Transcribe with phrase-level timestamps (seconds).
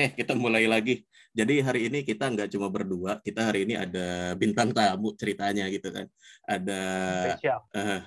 [0.00, 1.04] Oke, kita mulai lagi.
[1.36, 5.92] Jadi hari ini kita nggak cuma berdua, kita hari ini ada bintang tamu ceritanya gitu
[5.92, 6.08] kan.
[6.48, 6.80] Ada
[7.76, 8.00] uh,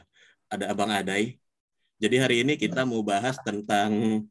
[0.49, 1.37] ada Abang Adai.
[2.01, 4.25] Jadi hari ini kita mau bahas tentang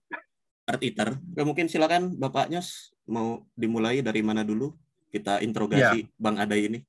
[0.66, 1.22] Art Eater.
[1.38, 2.66] Ya, mungkin silakan Bapaknya
[3.06, 4.74] mau dimulai dari mana dulu?
[5.14, 6.10] Kita interogasi ya.
[6.18, 6.82] Bang Adai ini.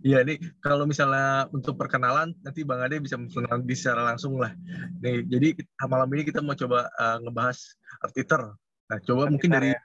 [0.00, 4.56] Iya ini kalau misalnya untuk perkenalan nanti Bang Ade bisa memperkenalkan secara langsung lah.
[5.04, 5.52] Nih, jadi
[5.84, 8.56] malam ini kita mau coba uh, ngebahas Art Eater
[8.90, 9.80] Nah, coba mungkin dari ya.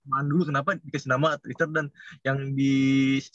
[0.00, 1.86] mana dulu kenapa dikasih nama Artiter dan
[2.24, 2.74] yang di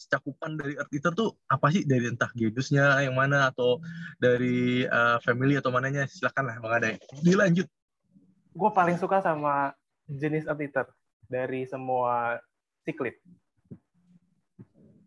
[0.10, 3.80] cakupan dari Artiter tuh apa sih dari entah genusnya yang mana atau
[4.18, 6.96] dari uh, family atau mananya silakan lah Bang Adai.
[7.22, 7.70] Dilanjut.
[8.56, 9.72] Gue paling suka sama
[10.10, 10.90] jenis Artiter
[11.30, 12.42] dari semua
[12.84, 13.18] siklit.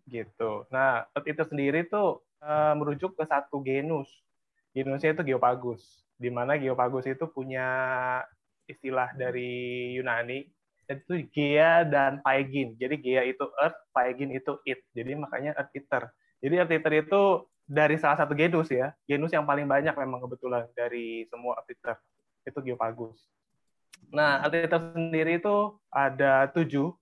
[0.08, 0.52] Gitu.
[0.72, 4.08] Nah, Artiter sendiri tuh uh, merujuk ke satu genus.
[4.72, 6.06] Genusnya itu Geopagus.
[6.16, 7.66] Di mana Geopagus itu punya
[8.68, 10.44] istilah dari Yunani
[10.88, 12.72] itu Gea dan Paegin.
[12.80, 14.80] Jadi Gea itu Earth, Paegin itu It.
[14.96, 16.08] Jadi makanya Earth Eater.
[16.40, 17.22] Jadi Earth Eater itu
[17.68, 21.96] dari salah satu genus ya, genus yang paling banyak memang kebetulan dari semua Earth Eater.
[22.48, 23.20] Itu Geopagus.
[24.08, 26.96] Nah, Earth Eater sendiri itu ada tujuh.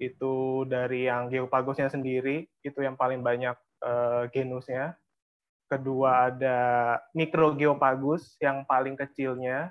[0.00, 4.96] Itu dari yang Geopagusnya sendiri, itu yang paling banyak uh, genusnya.
[5.70, 6.58] Kedua ada
[7.14, 9.70] Microgeopagus yang paling kecilnya,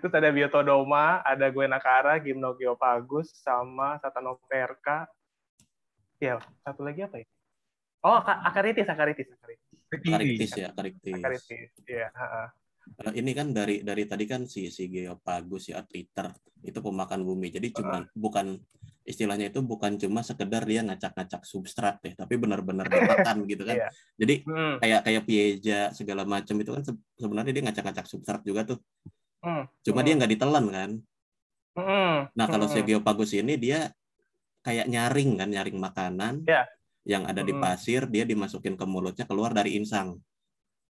[0.00, 5.10] Terus ada Biotodoma, ada Guenakara, Gymnogiopagus, sama Satanoperca.
[6.22, 7.26] Ya, satu lagi apa ya?
[8.02, 9.68] Oh, akaritis, akaritis, akaritis.
[9.92, 11.14] Akaritis ya, akaritis.
[11.18, 12.08] Akaritis, ya.
[12.10, 16.34] Uh, ini kan dari dari tadi kan si si Geopagus si Atriter
[16.66, 17.54] itu pemakan bumi.
[17.54, 18.10] Jadi cuma uh.
[18.14, 18.58] bukan
[19.02, 23.86] istilahnya itu bukan cuma sekedar dia ngacak-ngacak substrat ya, tapi benar-benar dimakan gitu kan.
[23.86, 23.90] Yeah.
[24.18, 24.74] Jadi hmm.
[24.82, 26.82] kayak kayak pieja segala macam itu kan
[27.18, 28.78] sebenarnya dia ngacak-ngacak substrat juga tuh.
[29.42, 29.66] Hmm.
[29.82, 30.06] Cuma hmm.
[30.06, 30.90] dia nggak ditelan kan.
[31.74, 32.16] Hmm.
[32.32, 32.74] Nah kalau hmm.
[32.74, 33.90] si geopagus ini dia
[34.62, 36.64] kayak nyaring kan, nyaring makanan yeah.
[37.02, 37.60] yang ada di hmm.
[37.60, 40.22] pasir, dia dimasukin ke mulutnya keluar dari insang.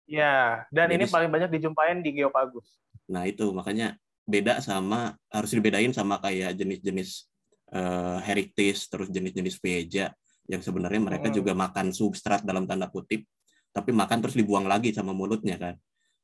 [0.08, 2.64] Ya, dan Jadi, ini paling banyak dijumpain di geopagus.
[3.12, 3.92] Nah itu makanya
[4.24, 7.28] beda sama harus dibedain sama kayak jenis-jenis
[7.76, 10.12] uh, heritage terus jenis-jenis peja
[10.48, 11.36] yang sebenarnya mereka hmm.
[11.36, 13.28] juga makan substrat dalam tanda kutip
[13.68, 15.76] tapi makan terus dibuang lagi sama mulutnya kan.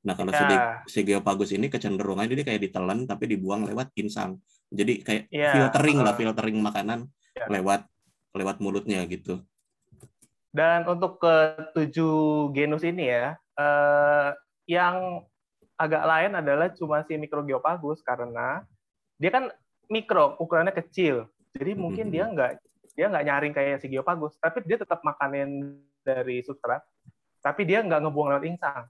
[0.04, 0.84] Nah kalau ya.
[0.84, 4.38] si, si geopagus ini kecenderungan ini kayak ditelan tapi dibuang lewat insang.
[4.68, 5.52] Jadi kayak ya.
[5.56, 7.48] filtering lah, filtering makanan ya.
[7.48, 7.88] lewat
[8.36, 9.40] lewat mulutnya gitu.
[10.54, 14.28] Dan untuk ketujuh genus ini ya, eh,
[14.70, 15.26] yang
[15.74, 18.62] agak lain adalah cuma si mikrogeopagus karena
[19.18, 19.50] dia kan
[19.90, 21.26] mikro, ukurannya kecil.
[21.54, 22.62] Jadi mungkin dia nggak
[22.94, 26.82] dia nggak nyaring kayak si geopagus, tapi dia tetap makanin dari substrat,
[27.42, 28.86] tapi dia nggak ngebuang lewat insang.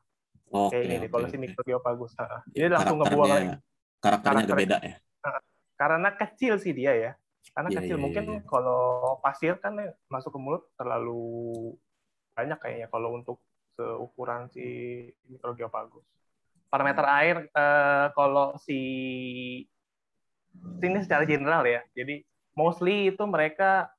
[0.55, 2.15] Oke, kayak ini kalau si Microgeopagus.
[2.55, 3.49] Jadi langsung ngebuang lagi.
[3.99, 4.97] Karakternya agak beda ya.
[5.75, 7.13] Karena kecil sih dia ya.
[7.51, 8.43] Karena yeah, kecil yeah, mungkin yeah.
[8.47, 9.75] kalau pasir kan
[10.07, 11.75] masuk ke mulut terlalu
[12.39, 13.43] banyak kayaknya kalau untuk
[13.75, 14.67] seukuran si
[15.27, 16.07] Microgeopagus.
[16.71, 18.81] Parameter air eh, kalau si
[20.79, 21.83] ini secara general ya.
[21.99, 22.23] Jadi
[22.55, 23.91] mostly itu mereka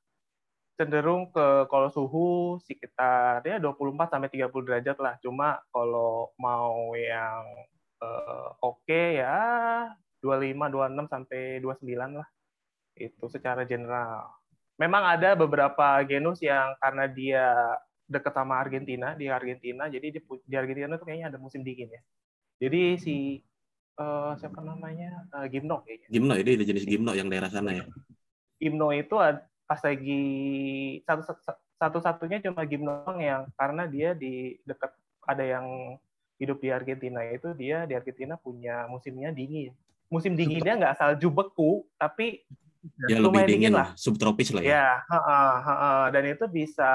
[0.76, 5.14] cenderung ke kalau suhu sekitar ya 24 sampai 30 derajat lah.
[5.24, 7.42] Cuma kalau mau yang
[8.04, 9.88] uh, oke okay, ya
[10.20, 12.28] 25 26 sampai 29 lah.
[12.96, 14.28] Itu secara general.
[14.76, 17.46] Memang ada beberapa genus yang karena dia
[18.06, 22.02] dekat sama Argentina di Argentina, jadi di, di Argentina itu kayaknya ada musim dingin ya.
[22.62, 23.16] Jadi si
[23.98, 26.08] uh, siapa namanya uh, Gimno kayaknya.
[26.08, 27.84] Gimno ini jenis Gimno yang daerah sana ya.
[28.62, 30.22] Gimno itu ada, pas lagi
[31.02, 31.22] satu
[31.76, 34.94] satu-satunya cuma Gimnong yang karena dia di dekat
[35.26, 35.98] ada yang
[36.38, 39.74] hidup di Argentina itu dia di Argentina punya musimnya dingin.
[40.06, 42.46] Musim dinginnya nggak salju beku, tapi
[43.10, 44.70] ya, lebih dingin, dingin lah, subtropis lah ya.
[44.70, 45.92] Ya, ha -ha, ha -ha.
[46.14, 46.90] dan itu bisa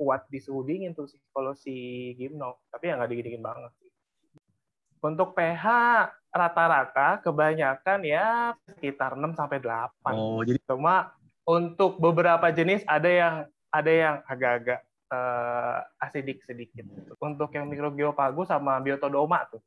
[0.00, 3.72] kuat di suhu dingin tuh sih kalau si Gimno, tapi ya nggak dingin-dingin banget.
[5.04, 5.64] Untuk pH
[6.32, 10.16] rata-rata kebanyakan ya sekitar 6 sampai 8.
[10.16, 11.12] Oh, jadi cuma
[11.44, 13.34] untuk beberapa jenis ada yang
[13.68, 14.80] ada yang agak-agak
[15.12, 16.88] uh, asidik sedikit.
[17.20, 19.60] Untuk yang mikrogeopagus sama biotodoma tuh,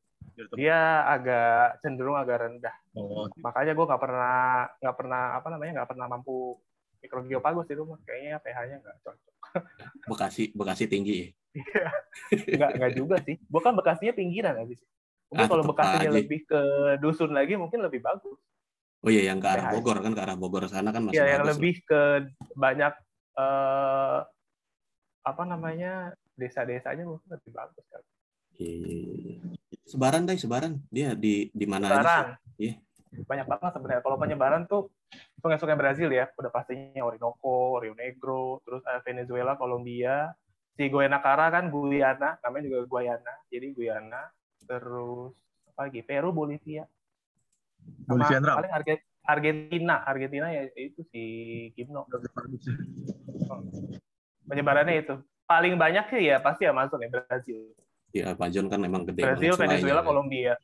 [0.54, 2.76] dia agak cenderung agak rendah.
[2.98, 3.30] Oh.
[3.42, 4.38] Makanya gue nggak pernah
[4.82, 6.58] nggak pernah apa namanya nggak pernah mampu
[7.02, 9.36] mikrogeopagus itu kayaknya pH-nya nggak cocok.
[10.10, 11.30] Bekasi Bekasi tinggi.
[11.58, 11.90] Iya.
[12.58, 13.36] nggak nggak juga sih.
[13.50, 14.82] Bukan Bekasinya pinggiran habis.
[15.28, 16.18] Mungkin ah, kalau Bekasinya aja.
[16.18, 16.62] lebih ke
[17.02, 18.38] dusun lagi mungkin lebih bagus.
[19.06, 21.46] Oh iya, yang ke arah Bogor kan, ke arah Bogor sana kan masih Iya, yang
[21.46, 22.02] lebih ke
[22.58, 22.94] banyak
[23.38, 24.26] uh,
[25.22, 28.02] apa namanya desa-desanya mungkin lebih bagus kan.
[28.58, 29.36] Iya, iya, iya.
[29.86, 30.82] Sebaran deh, Sebaran.
[30.90, 32.28] Dia di di mana Sebaran.
[32.58, 32.76] Iya.
[33.18, 34.04] banyak banget sebenarnya.
[34.04, 34.92] Kalau penyebaran tuh
[35.40, 40.36] sungai-sungai Brazil ya, udah pastinya Orinoco, Rio Negro, terus Venezuela, Kolombia,
[40.78, 44.30] si Guayana kan Guyana, namanya juga Guyana, jadi Guyana,
[44.70, 45.34] terus
[45.74, 46.86] apa lagi Peru, Bolivia,
[48.08, 48.28] sama
[48.64, 51.24] paling Arge- Argentina, Argentina ya itu si
[51.76, 52.08] Gimno.
[54.48, 57.76] Penyebarannya itu paling banyak sih ya pasti Amazon ya Brazil.
[58.16, 59.54] Ya, Amazon kan memang gede Brazil.
[59.60, 60.56] Venezuela, Kolombia.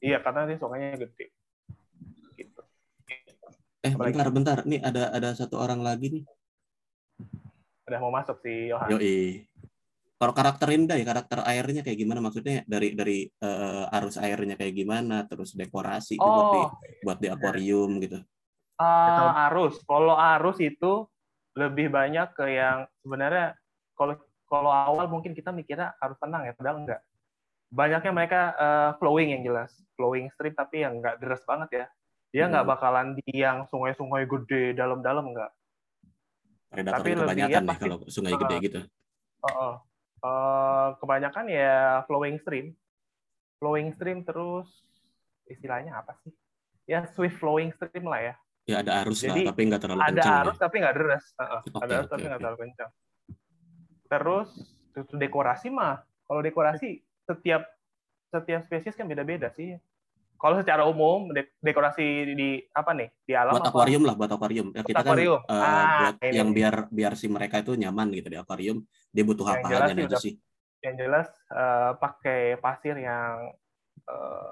[0.00, 1.32] Iya, karena dia sungainya gede.
[2.36, 2.60] Gitu.
[3.84, 4.14] Eh, Apalagi?
[4.16, 4.58] bentar, bentar.
[4.64, 6.24] Nih ada ada satu orang lagi nih.
[7.88, 8.88] Udah mau masuk si Yohan.
[8.96, 9.47] Yoi.
[10.18, 12.18] Kalau karakter Indah ya, karakter airnya kayak gimana?
[12.18, 16.68] Maksudnya dari dari eh, arus airnya kayak gimana, terus dekorasi itu buat di Oh,
[17.06, 18.18] buat di akuarium gitu.
[18.76, 19.78] ah, arus.
[19.82, 21.06] Kalau arus itu
[21.54, 23.54] lebih banyak ke yang sebenarnya
[23.94, 27.00] kalau kalau awal mungkin kita mikirnya harus tenang ya, padahal enggak.
[27.70, 31.86] Banyaknya mereka eh, flowing yang jelas, flowing stream tapi yang enggak deras banget ya.
[32.28, 32.72] Dia nggak Hmm.
[32.74, 35.50] bakalan di yang sungai-sungai gede dalam-dalam enggak.
[36.68, 38.60] Predatornya Tapi lebih kebanyakan ya nih pasti- kalau sungai gede Ah.
[38.60, 38.80] gitu.
[39.38, 39.74] Heeh.
[40.18, 42.74] Eh, kebanyakan ya flowing stream,
[43.62, 44.66] flowing stream terus
[45.46, 46.34] istilahnya apa sih?
[46.90, 48.34] Ya swift flowing stream lah ya.
[48.68, 50.38] Ya ada arus Jadi, lah, tapi nggak terlalu Ada kenceng.
[50.42, 50.62] arus ya.
[50.66, 51.24] tapi nggak deras.
[51.38, 52.42] Oke, ada arus oke, tapi nggak oke.
[52.42, 52.90] terlalu kencang.
[54.08, 54.48] Terus
[54.92, 56.88] terus dekorasi mah, kalau dekorasi
[57.22, 57.62] setiap
[58.28, 59.78] setiap spesies kan beda-beda sih.
[60.38, 62.06] Kalau secara umum de- dekorasi
[62.38, 63.70] di apa nih di alam Buat apa?
[63.74, 64.70] akuarium lah, buat akuarium.
[64.70, 65.40] Ya, kita akuarium.
[65.42, 68.78] kan eh, Ah, buat ini yang biar biar si mereka itu nyaman gitu di akuarium.
[69.10, 70.34] Dia butuh Yang apa aja udah- sih.
[70.78, 73.50] Yang jelas eh, pakai pasir yang
[74.06, 74.48] eh,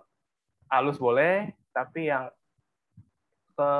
[0.75, 2.27] halus boleh, tapi yang
[3.55, 3.73] ke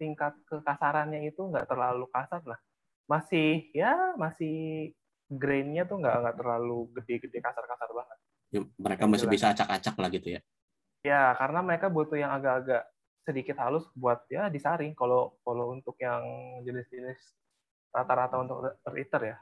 [0.00, 2.56] tingkat kekasarannya itu nggak terlalu kasar lah.
[3.04, 4.88] Masih ya masih
[5.28, 8.18] grainnya tuh nggak nggak terlalu gede-gede kasar-kasar banget.
[8.48, 9.34] Ya, mereka Yang masih jelas.
[9.36, 10.40] bisa acak-acak lah gitu ya.
[11.06, 12.86] Ya karena mereka butuh yang agak-agak
[13.22, 14.96] sedikit halus buat ya disaring.
[14.96, 16.22] Kalau kalau untuk yang
[16.64, 17.18] jenis-jenis
[17.92, 18.58] rata-rata untuk
[18.96, 19.36] eater ya.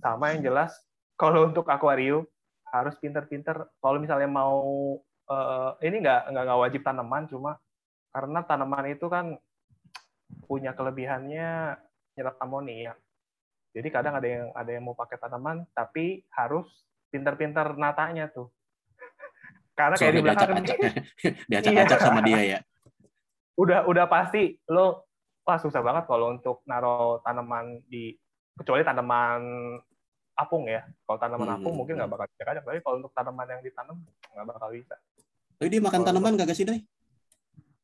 [0.00, 0.72] Sama yang jelas
[1.18, 2.24] kalau untuk akuarium
[2.70, 3.66] harus pinter-pinter.
[3.82, 4.96] Kalau misalnya mau
[5.28, 7.58] eh, ini nggak nggak wajib tanaman cuma
[8.10, 9.38] karena tanaman itu kan
[10.46, 11.78] punya kelebihannya
[12.14, 12.94] nyerap amonia.
[13.70, 16.66] Jadi kadang ada yang ada yang mau pakai tanaman tapi harus
[17.10, 18.50] pinter-pinter natanya tuh.
[19.80, 20.76] Karena kayak di belakang diacak-acak,
[21.50, 22.04] diacak-acak Iya.
[22.04, 22.58] sama dia ya.
[23.56, 25.04] udah udah pasti lo
[25.40, 28.12] wah susah banget kalau untuk naruh tanaman di
[28.54, 29.40] kecuali tanaman
[30.34, 30.80] apung ya.
[31.04, 32.00] Kalau tanaman Hmm, apung mungkin hmm.
[32.04, 33.96] nggak bakal acak-acak, tapi kalau untuk tanaman yang ditanam
[34.32, 34.96] nggak bakal bisa.
[35.56, 36.80] Tapi dia makan Kalau tanaman gak sih, Dai?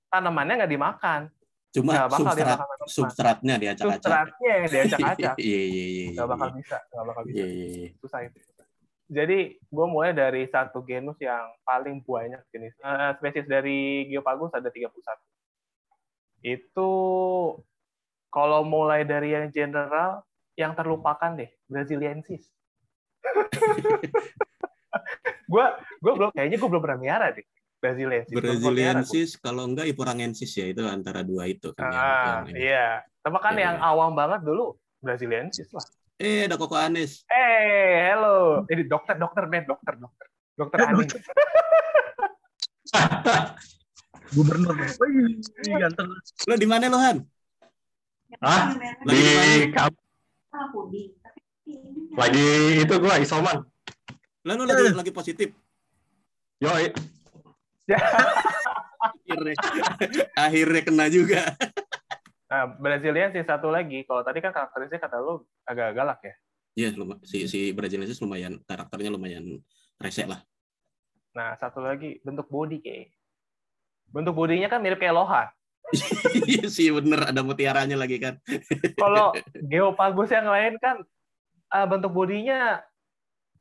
[0.06, 1.20] Tanamannya nggak dimakan,
[1.69, 2.88] Cuma nggak bakal dia substrat makan tanaman.
[2.88, 4.00] substratnya diacak-acak.
[4.00, 6.04] Substratnya yang diacak-acak, Iya, iya, iya.
[6.16, 6.56] nggak bakal iya.
[6.56, 7.37] bisa, nggak bakal bisa.
[7.37, 7.88] Iya, iya, iya.
[8.00, 8.38] Susah itu.
[9.06, 12.74] Jadi gue mulai dari satu genus yang paling banyak jenis.
[12.82, 14.90] Eh, spesies dari Geopagus ada 31.
[16.42, 16.90] Itu
[18.28, 20.26] kalau mulai dari yang general,
[20.58, 22.50] yang terlupakan deh, Braziliensis.
[25.46, 25.66] gue
[26.02, 27.42] gue belum kayaknya gue belum pernah miara deh
[27.82, 28.34] Braziliensis.
[28.34, 32.88] Braziliensis kalau enggak Iporangensis ya itu antara dua itu kan Ah, yang iya.
[33.20, 35.82] Tapi kan Iya, yang awam banget dulu Braziliensis lah.
[36.16, 37.28] Eh, ada Koko Anis.
[37.28, 38.64] Eh, hello.
[38.73, 40.26] Ini dokter, dokter, men, dokter, dokter.
[40.56, 41.12] Dokter Eh, Anis.
[44.35, 44.73] Gubernur.
[44.80, 45.44] Wih,
[45.76, 46.08] ganteng.
[46.49, 47.20] Lo di mana lo, Han?
[48.40, 48.73] Hah?
[49.04, 49.54] Lagi di mana?
[49.61, 49.94] Di kamp
[52.16, 52.49] lagi
[52.80, 53.61] itu gua isoman.
[54.49, 55.52] Lah lo lagi lagi positif.
[56.64, 56.96] Yoi.
[59.06, 59.54] Akhirnya,
[60.35, 61.44] akhirnya kena juga.
[62.46, 64.06] Nah, Braziliensis satu lagi.
[64.06, 66.34] Kalau tadi kan karakteristik kata lu agak galak ya.
[66.76, 66.88] Iya,
[67.26, 69.58] si si Braziliensis lumayan karakternya lumayan
[69.98, 70.44] rese lah.
[71.34, 73.10] Nah, satu lagi bentuk body kayak.
[74.06, 75.48] Bentuk bodinya kan mirip kayak lohan.
[76.46, 78.38] Iya sih bener ada mutiaranya lagi kan.
[78.98, 79.34] Kalau
[79.70, 81.02] Geopagus yang lain kan
[81.70, 82.82] ah, bentuk bodinya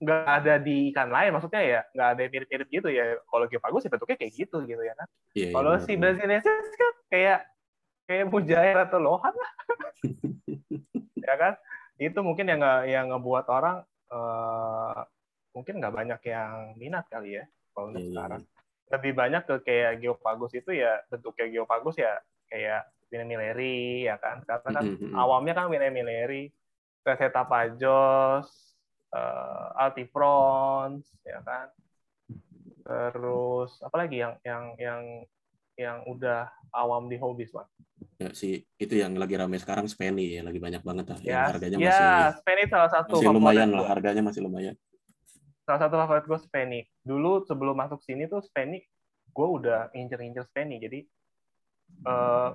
[0.02, 1.34] nggak ada di ikan lain.
[1.34, 3.18] Maksudnya ya nggak ada yang mirip-mirip gitu ya.
[3.26, 5.08] Kalau Geopagus ya bentuknya kayak gitu gitu ya kan.
[5.34, 5.94] Iya, iya, Kalau bener, si.
[5.98, 7.40] Braziliensis kan kayak
[8.06, 9.52] kayak mujair atau lohan lah.
[11.28, 11.54] ya kan?
[11.98, 13.78] Itu mungkin yang nggak yang ngebuat orang
[14.14, 15.00] eh,
[15.56, 18.42] mungkin nggak banyak yang minat kali ya kalau untuk Iya, iya, sekarang.
[18.86, 22.14] Lebih banyak ke kayak Geopagus itu ya bentuknya Geopagus ya
[22.48, 24.46] kayak Winemileri ya kan.
[24.46, 25.16] Karena kan Mm, mm, mm.
[25.18, 26.44] awamnya kan Winemileri,
[27.02, 28.48] Reseta Pajos,
[29.10, 31.68] eh, Altiprons ya kan.
[32.86, 35.02] Terus apa lagi yang yang yang
[35.76, 37.68] yang udah awam di hobbies, Mas?
[38.16, 41.20] Ya, si itu yang lagi rame sekarang Spenny ya lagi banyak banget lah.
[41.20, 42.08] Yang Ya, harganya ya, masih
[42.40, 44.76] Spenny salah satu masih lumayan lah, harganya masih lumayan.
[45.68, 46.82] Salah satu favorit gue Spenny.
[47.02, 48.80] Dulu sebelum masuk sini tuh Spenny
[49.32, 50.80] gue udah ngincer-ngincer Spenny.
[50.80, 51.00] Jadi
[52.06, 52.50] eh,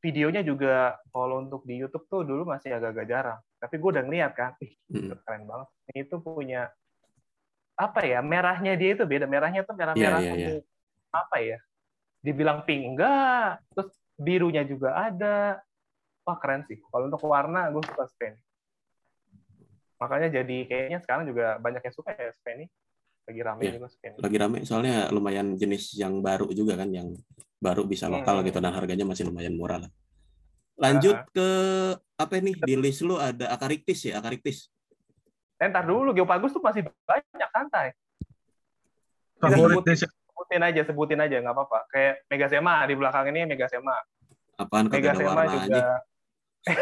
[0.00, 3.40] videonya juga kalau untuk di YouTube tuh dulu masih agak-agak jarang.
[3.56, 5.16] Tapi gue udah ngeliat kan, ih Hmm.
[5.22, 5.68] keren banget.
[5.92, 6.68] Ini itu punya
[7.76, 8.20] apa ya?
[8.20, 9.24] Merahnya dia itu beda.
[9.24, 10.58] Merahnya tuh merah-merah Iya, iya, ungu.
[11.12, 11.58] apa ya?
[12.20, 15.60] Dibilang pink enggak, terus birunya juga ada.
[16.24, 16.76] Wah keren sih.
[16.78, 18.36] Kalau untuk warna gue suka Spenny.
[19.96, 22.68] Makanya jadi kayaknya sekarang juga banyak yang suka ya Spenny.
[23.24, 23.72] Lagi rame Iya.
[23.80, 24.16] juga Spenny.
[24.20, 27.12] Lagi rame soalnya lumayan jenis yang baru juga kan yang
[27.60, 28.46] baru bisa lokal Hmm.
[28.48, 29.90] gitu dan harganya masih lumayan murah lah.
[30.80, 31.48] Lanjut ke
[32.16, 34.72] apa nih di list lu ada Akariktis ya, Akariktis.
[35.60, 37.92] Eh, ntar dulu Geopagus tuh masih banyak santai.
[39.36, 39.96] Kita Favoritnya
[40.40, 41.78] sebutin, aja, sebutin aja nggak apa-apa.
[41.92, 43.96] Kayak Mega Sema di belakang ini Mega Sema.
[44.56, 45.68] Apaan Mega kagak ada Sema warna juga.
[45.68, 45.84] aja.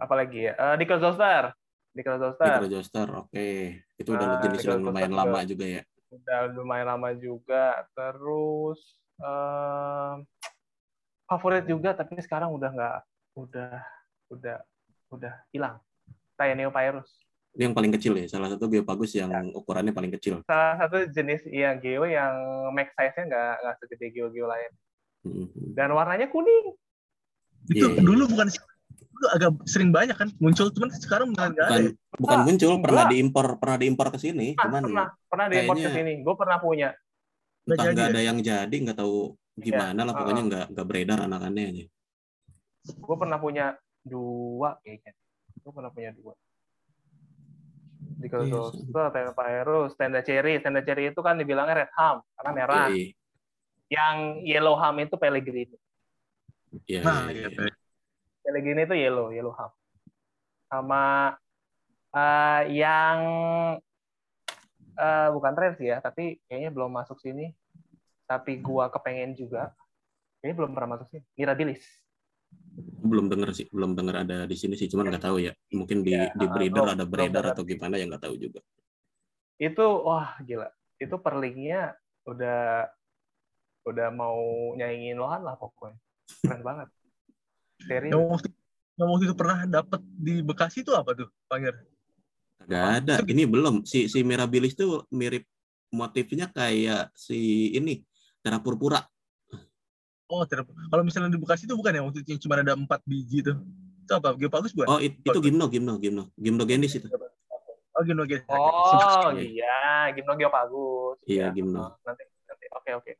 [0.00, 0.52] Apalagi ya?
[0.56, 1.52] Uh, Nickel Zoster.
[1.94, 2.58] Nickel Zoster.
[2.58, 3.46] Micro Joster, oke.
[3.94, 5.50] Itu udah Ah, jenis yang lumayan Joster lama juga.
[5.52, 5.82] juga ya.
[6.10, 7.64] Udah lumayan lama juga.
[7.94, 8.80] Terus
[9.22, 10.16] em,
[11.24, 12.96] favorit juga tapi sekarang udah nggak
[13.38, 13.70] udah
[14.34, 14.56] udah
[15.14, 15.78] udah hilang.
[16.34, 17.22] Tyaneo Pyrus.
[17.54, 19.46] Ini yang paling kecil ya, salah satu Biopagus yang Ya.
[19.54, 20.42] ukurannya paling kecil.
[20.42, 22.34] Salah satu jenis ya geo yang
[22.74, 24.72] max size-nya nggak nggak segede geo-geo lain.
[25.22, 25.72] Mhm.
[25.72, 26.74] Dan warnanya kuning.
[27.64, 28.02] itu Iya, iya.
[28.04, 28.44] dulu bukan
[28.92, 31.64] dulu agak sering banyak kan muncul cuman sekarang beneran nggak ada.
[31.64, 31.90] Bukan ya.
[32.20, 33.12] bukan Ah, muncul, pernah enggak.
[33.16, 36.12] diimpor, pernah diimpor ke sini, Ah, cuman pernah pernah diimpor ke sini.
[36.20, 36.88] Gue pernah punya.
[37.64, 38.12] Entah nggak ya?
[38.12, 39.16] ada yang jadi, nggak tahu
[39.56, 40.48] gimana lah, ah, pokoknya ah.
[40.50, 41.84] nggak nggak beredar anakannya aja.
[43.00, 43.64] Gue pernah punya
[44.04, 45.12] dua kayaknya.
[45.64, 46.34] Gue pernah punya dua.
[48.24, 50.56] Di Iya, Zoster, Tyanopyrus, Tenda Cherry.
[50.64, 52.88] Tenda Cherry itu kan dibilangnya red ham karena merah.
[53.92, 54.16] Yang
[54.48, 55.76] yellow ham itu Pellegrini.
[56.88, 57.72] iya, Nah, iya, iya, iya.
[58.40, 59.68] Pellegrini itu yellow, yellow ham.
[60.72, 61.36] Sama
[62.16, 63.18] eh, yang
[64.96, 67.52] eh, bukan rare sih ya, tapi kayaknya belum masuk sini.
[68.24, 69.76] Tapi gua kepengen juga.
[70.40, 71.24] Kayaknya belum pernah masuk sini.
[71.36, 71.84] Mirabilis.
[73.04, 75.52] Belum denger sih, belum denger ada di sini sih, cuman nggak tahu ya.
[75.70, 78.24] Mungkin di Ya, di ah, breeder belum- ada belum beredar denger atau gimana ya nggak
[78.26, 78.60] tahu juga.
[79.60, 80.68] Itu wah gila.
[80.98, 81.94] Itu perlinknya
[82.26, 82.90] udah
[83.84, 84.38] udah mau
[84.74, 85.98] nyaingin Lohan lah pokoknya.
[86.42, 86.88] Keren banget.
[87.84, 88.48] Seri Yang waktu
[88.94, 91.74] yang waktu itu pernah dapat di Bekasi itu apa tuh, Panger?
[92.64, 93.14] Nggak ada.
[93.26, 93.84] Ini belum.
[93.84, 95.44] Si si Mirabilis tuh mirip
[95.92, 98.00] motifnya kayak si ini
[98.40, 99.02] Tera Purpura.
[100.24, 103.44] Oh, ter- kalau misalnya di Bekasi itu bukan ya waktu itu cuma ada empat biji
[103.44, 103.60] tuh.
[104.04, 104.32] Itu apa?
[104.34, 104.88] Geopagus bukan?
[104.88, 106.32] Oh, it- itu gimno, gimno, gimno.
[106.34, 107.08] Gimnogenis itu.
[107.94, 108.36] Oh, gini oke.
[108.50, 111.16] Oh iya, Gimno Geopagus.
[111.24, 111.54] Iya, Iya.
[111.54, 111.78] Gimno.
[111.78, 112.66] Oh, Nanti nanti.
[112.74, 113.12] Oke oke.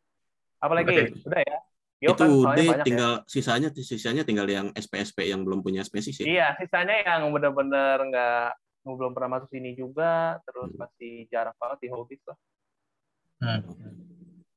[0.58, 1.04] Apalagi Oke.
[1.22, 1.58] udah ya.
[1.94, 2.84] Geo itu kan soalnya udah banyak ya.
[2.84, 6.26] tinggal sisanya sisanya tinggal yang SP-SP yang belum punya spesies ya.
[6.26, 8.48] Iya, sisanya yang bener-bener nggak
[8.84, 10.80] belum pernah masuk sini juga, terus Hmm.
[10.84, 12.36] masih jarang banget di hobbies lah.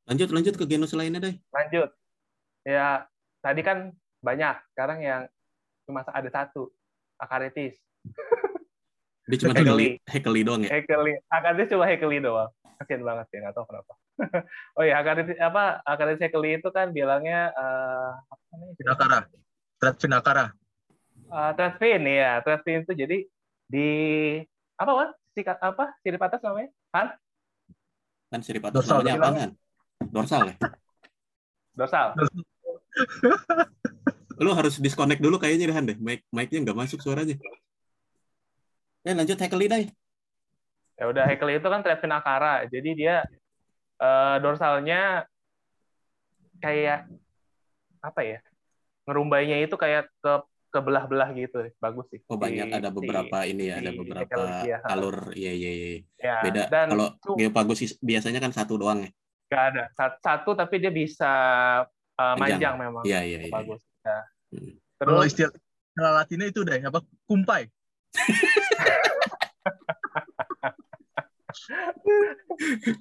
[0.08, 1.36] Lanjut lanjut ke genus lainnya deh.
[1.52, 1.92] Lanjut.
[2.68, 3.08] Ya,
[3.40, 4.60] tadi kan banyak.
[4.76, 5.22] Sekarang yang
[5.88, 6.68] cuma ada satu.
[7.16, 7.80] Akaritis.
[9.32, 9.64] Dia cuma Hekeli.
[9.72, 10.70] Hekeli, Hekeli doang ya.
[10.76, 11.14] Hekeli.
[11.32, 12.52] Akaritis cuma Hekeli doang.
[12.78, 13.94] Kasian banget ya, nggak tahu kenapa.
[14.78, 15.80] oh iya, Akaritis apa?
[15.88, 18.74] Akaritis Hekeli itu kan bilangnya eh apa namanya?
[18.76, 19.20] Finakara.
[19.80, 20.46] Strat Finakara.
[21.28, 23.18] Uh, Tradfin ya, Tradfin itu jadi
[23.68, 23.90] di
[24.80, 25.10] apa Wan?
[25.36, 25.92] Sikat apa?
[26.04, 26.72] Sirip atas namanya?
[26.96, 27.08] Han?
[28.28, 29.24] Kan sirip atas Dorsal, namanya dorsal.
[29.24, 29.52] apaan?
[30.12, 30.56] Dorsal ya.
[31.78, 32.08] Dorsal.
[34.38, 35.98] Lu harus disconnect dulu kayaknya Han deh.
[35.98, 37.34] Mic mic-nya nggak masuk suaranya.
[39.02, 39.86] Ya lanjut Hekeli deh.
[40.98, 42.66] Ya udah Hekeli itu kan Tradfin akara.
[42.70, 43.26] Jadi dia
[43.98, 45.26] eh, dorsalnya
[46.62, 47.10] kayak
[48.02, 48.40] apa ya?
[49.10, 50.34] Ngerumbainya itu kayak ke
[50.70, 51.66] kebelah-belah gitu.
[51.82, 52.22] Bagus sih.
[52.30, 54.78] Oh banyak Si- ada beberapa ini ya, ada beberapa ya.
[54.86, 55.32] alur.
[55.34, 55.90] Iya iya iya.
[56.22, 56.38] ya.
[56.46, 56.62] Beda.
[56.70, 59.12] Dan Kalau Geopagus biasanya kan satu doang ya.
[59.48, 61.32] nggak ada Sat- satu tapi dia bisa
[62.18, 62.58] eh, Panjang.
[62.58, 63.04] manjang memang.
[63.06, 63.54] Iya iya iya.
[63.54, 63.82] Bagus.
[64.02, 64.20] Ya.
[64.54, 64.74] Hmm.
[64.98, 67.00] Kalau Terus istilah istilah latinnya itu deh, apa?
[67.30, 67.64] Kumpai.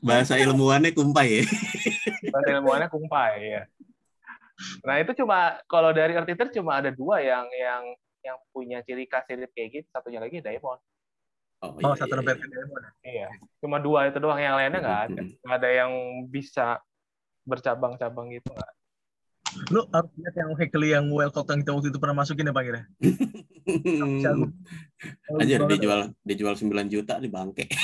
[0.04, 1.44] Bahasa ilmuannya kumpai ya.
[2.32, 3.62] bahasa ilmuannya kumpai ya.
[4.84, 7.82] Nah itu cuma kalau dari Earth cuma ada dua yang yang
[8.24, 10.80] yang punya ciri khas sirip kayak gitu, satunya lagi Diamond.
[11.64, 12.36] Oh, Oh, iya, satu iya, iya.
[13.00, 13.28] Iya,
[13.64, 15.20] cuma dua itu doang, yang lainnya nggak ada.
[15.24, 15.32] Hmm.
[15.40, 15.92] Nggak ada yang
[16.28, 16.66] bisa
[17.46, 18.72] bercabang-cabang gitu nggak.
[19.72, 22.86] Lu harus lihat yang Hekeli yang well yang kita waktu itu pernah masukin ya, Panger.
[24.22, 24.52] Jago.
[25.38, 27.66] Anjir dijual dijual 9 juta di bangke.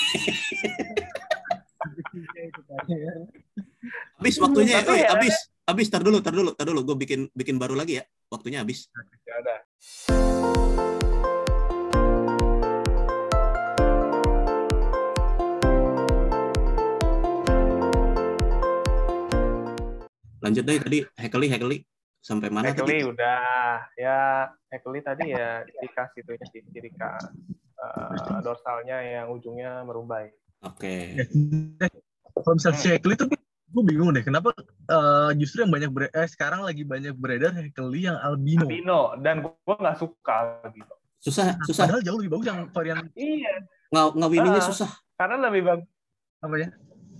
[4.23, 5.37] Habis waktunya, Tapi oi, ya- habis.
[5.62, 6.81] Habis, tar dulu, tar dulu, tar dulu.
[6.87, 8.04] Gue bikin bikin baru lagi ya.
[8.31, 8.87] Waktunya habis.
[9.26, 9.62] Ada.
[20.43, 21.79] Lanjut deh tadi Hekeli Hekeli
[22.19, 23.09] sampai mana Hekeli tadi?
[23.09, 23.43] udah
[23.95, 24.19] ya
[24.69, 27.23] Hekeli tadi ya ciri khas itu ya ciri khas
[27.79, 30.31] eh, dorsalnya yang ujungnya merumbai.
[30.63, 31.19] Oke.
[31.19, 31.91] Eh,
[32.33, 33.27] Kalau misalnya si Hekeli tuh
[33.73, 34.51] gue bingung deh kenapa
[34.87, 38.63] eh, justru yang banyak eh, sekarang lagi banyak beredar Hekeli yang albino.
[38.63, 40.37] Albino dan gua nggak suka
[40.71, 40.95] gitu.
[41.23, 43.63] Susah susah Padahal jauh lebih bagus yang varian Iya,
[43.95, 44.67] Ngaw ngawininnya Ah.
[44.67, 44.91] susah.
[45.15, 45.87] karena lebih bagus.
[46.39, 46.69] apa ya?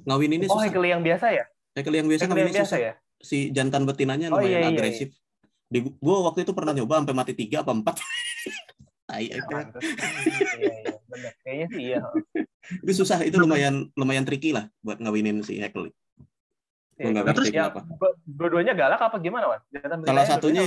[0.03, 0.67] Ngawininnya Oh, susah.
[0.67, 1.45] Hekeli yang biasa ya?
[1.73, 2.79] Hekeli yang biasa Hekeli yang biasa susah.
[2.83, 2.93] ya?
[3.23, 5.11] Si jantan betinanya Oh, lumayan iya, iya, agresif.
[5.71, 7.97] Di gua waktu itu pernah nyoba sampai mati tiga apa empat.
[9.09, 9.47] Tai, itu.
[9.47, 9.83] Pantes.
[9.83, 10.95] Iya, iya.
[11.47, 12.01] Kayaknya sih iya.
[12.83, 15.63] Itu susah, itu lumayan lumayan tricky lah buat ngawinin si.
[15.63, 15.89] Gua
[16.99, 17.81] nggak Terus ngerti yang kenapa.
[17.89, 19.61] dua- dua-duanya galak apa gimana, Wan?
[19.71, 20.63] Jantan Salah satunya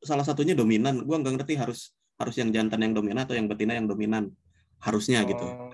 [0.00, 1.04] salah satunya dominan.
[1.04, 4.32] Gua nggak ngerti harus harus yang jantan yang dominan atau yang betina yang dominan.
[4.80, 5.44] Harusnya gitu.
[5.44, 5.72] Oh,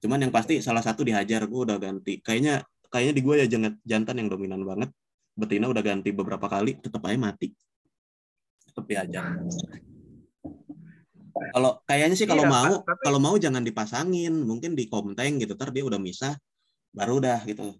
[0.00, 2.20] Cuman yang pasti salah satu dihajar, gue udah ganti.
[2.20, 2.62] Kayaknya
[2.92, 4.92] kayaknya di gue ya jangan jantan yang dominan banget.
[5.36, 7.52] Betina udah ganti beberapa kali, tetap aja mati.
[8.64, 9.36] Tetap dihajar.
[11.52, 15.52] Kalau kayaknya sih kalau Iya, mau tapi- kalau mau jangan dipasangin, mungkin di komteng gitu.
[15.52, 16.32] Ntar dia udah misah,
[16.96, 17.76] baru udah gitu.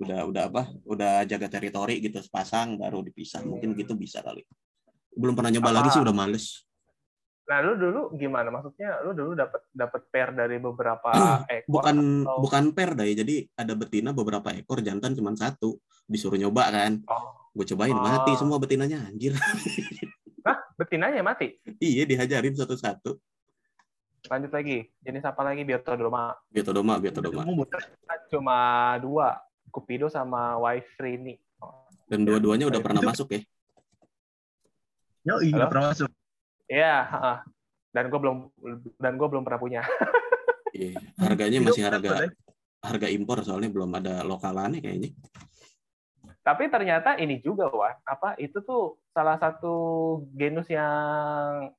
[0.00, 0.62] Udah udah apa?
[0.88, 3.44] Udah jaga teritori gitu, sepasang baru dipisah.
[3.44, 4.48] Mungkin gitu bisa kali.
[5.12, 5.76] Belum pernah nyoba Apa?
[5.84, 6.64] lagi sih udah males.
[7.48, 8.52] Nah, lu dulu gimana?
[8.52, 11.08] Maksudnya lu dulu dapat dapat pair dari beberapa
[11.48, 16.36] ekor bukan atau- bukan per dai jadi ada betina beberapa ekor jantan cuma satu disuruh
[16.36, 18.00] nyoba kan Oh, gue cobain Oh.
[18.00, 19.32] mati semua betinanya anjir
[20.78, 21.56] betinanya mati.
[21.78, 23.16] iya dihajarin satu-satu
[24.28, 24.84] Lanjut lagi.
[25.00, 26.34] Jenis apa lagi biotodroma?
[26.48, 27.64] biotodoma biotodoma Mau
[28.28, 28.58] Cuma
[28.98, 31.38] dua, Cupido sama Wife Rini.
[31.58, 33.40] Oh, dan dua-duanya udah pernah masuk ya
[35.24, 36.08] Yo, iya pernah masuk.
[36.68, 37.36] Iya, heeh.
[37.88, 38.38] dan gue belum
[39.00, 39.82] dan gue belum pernah punya.
[40.68, 42.28] Iya, harganya masih harga
[42.84, 45.16] harga impor soalnya belum ada lokalannya kayaknya
[46.44, 47.96] Tapi ternyata ini juga, Wan.
[48.04, 49.74] Apa itu tuh salah satu
[50.36, 51.72] genus yang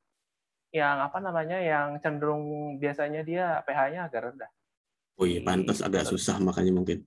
[0.70, 4.52] yang apa namanya yang cenderung biasanya dia pH-nya agak rendah.
[5.18, 7.02] oh iya pantas agak susah makanya mungkin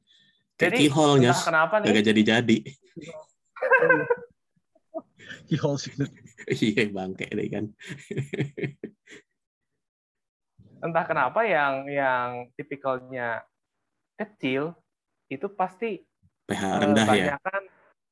[0.58, 2.56] kayak Jadi, keyhole-nya kenapa nih kagak jadi-jadi
[5.48, 5.78] Keyhole.
[6.66, 7.64] iya bangke deh kan
[10.82, 13.46] entah kenapa yang yang tipikalnya
[14.18, 14.74] kecil
[15.30, 16.02] itu pasti
[16.50, 17.62] pH eh, rendah ya banyakan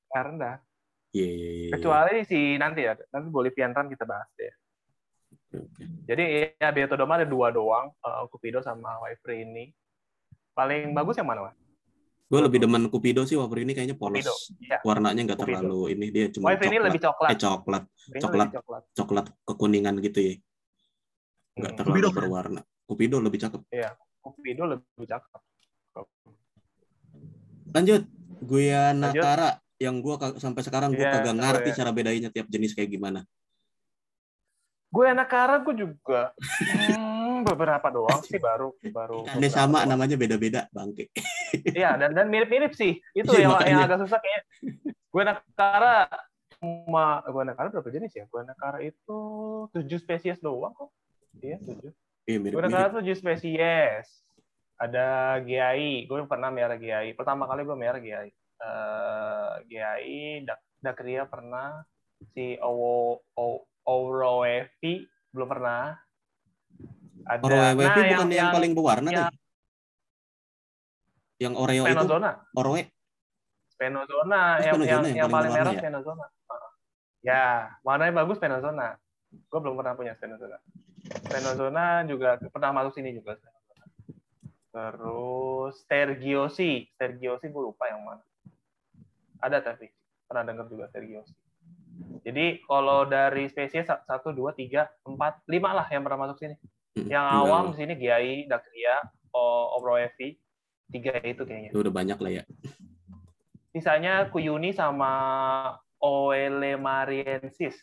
[0.07, 0.57] pH rendah.
[1.11, 1.73] iya iya iya, iya.
[1.75, 4.55] Kecuali si nanti ya, nanti Bolivian Ram kita bahas deh.
[6.07, 9.75] Jadi ya Biotodoma ada dua doang, eh, Cupido sama Wife ini.
[10.55, 11.51] Paling bagus yang mana?
[12.31, 14.35] Gue lebih demen Cupido sih wafer ini kayaknya polos Cupido.
[14.61, 14.79] Iya.
[14.81, 15.59] warnanya nggak Cupido.
[15.59, 17.29] terlalu ini dia cuma ini coklat lebih coklat.
[17.29, 18.49] eh coklat Ini coklat.
[18.53, 18.83] coklat.
[18.93, 20.35] coklat kekuningan gitu ya
[21.53, 21.77] nggak Hmm.
[21.77, 23.61] terlalu Cupido berwarna Cupido lebih cakep
[24.21, 25.41] Cupido lebih cakep.
[27.69, 28.03] lanjut
[28.41, 28.99] gue Lanjut.
[29.17, 31.77] Nakara yang gue sampai sekarang gue Iya, kagak ngerti ya.
[31.77, 33.21] cara bedainya tiap jenis kayak gimana
[34.89, 39.25] Gue anak Kara gue juga hmm, beberapa doang sih baru baru.
[39.27, 39.97] Beberapa sama doang.
[39.97, 41.09] namanya beda-beda bangke
[41.67, 42.99] Iya, dan dan mirip-mirip sih.
[43.11, 43.71] Itu Iya, yang makanya.
[43.75, 44.43] yang agak susah kayak
[45.11, 45.97] gue nakara
[46.57, 48.25] cuma gue nakara berapa jenis ya?
[48.27, 49.19] Gue nakara itu
[49.71, 50.91] tujuh spesies doang kok.
[51.43, 51.93] Iya, tujuh.
[52.25, 54.07] iya Gue mirip-mirip nakara tujuh spesies.
[54.77, 57.13] Ada giai, gue pernah merah giai.
[57.13, 58.31] Pertama kali gue merah giai.
[58.57, 61.85] Eh giai, Dak Dakria pernah,
[62.33, 65.93] si Owo O- Oroevi belum pernah.
[67.27, 69.29] Ada WWP nah, bukan yang, paling berwarna yang deh
[71.41, 72.31] yang Oreo itu Penozona.
[72.53, 72.83] Oroe
[73.73, 75.81] Spenozona Oh, yang, Spenozona yang, yang yang paling paling merah ya?
[75.81, 76.27] Spenozona.
[77.21, 77.45] Ya,
[77.81, 78.89] warnanya bagus Spenozona.
[79.49, 80.61] Gue belum pernah punya Spenozona.
[81.25, 83.41] Spenozona juga pernah masuk sini juga.
[83.41, 83.85] Spenozona.
[84.71, 88.21] Terus Stergiosi, Stergiosi gue lupa yang mana.
[89.41, 89.89] Ada tapi
[90.29, 91.33] pernah dengar juga Stergiosi.
[92.21, 96.57] Jadi kalau dari spesies satu, dua, tiga, empat, lima lah yang pernah masuk sini.
[96.91, 98.97] Hmm, Yang tinggal- awam di sini Giai, Dakria,
[99.31, 100.35] O- Obroevi,
[100.89, 101.71] tiga itu kayaknya.
[101.71, 102.45] itu udah banyak lah ya
[103.71, 105.13] Sisanya Kuyuni sama
[106.01, 107.79] Oelemariensis.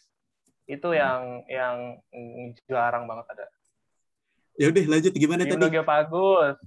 [0.65, 3.45] Itu yang yang mm, jarang banget ada.
[4.57, 6.59] ya udah lanjut gimana tadi Gimnogeopagus.